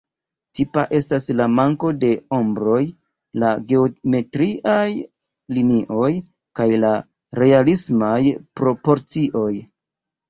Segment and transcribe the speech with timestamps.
[0.59, 2.07] Tipa estas la manko de
[2.37, 2.79] ombroj,
[3.43, 4.87] la geometriaj
[5.59, 6.11] linioj,
[6.61, 6.95] kaj la
[7.45, 8.15] realismaj
[8.63, 9.49] proporcioj.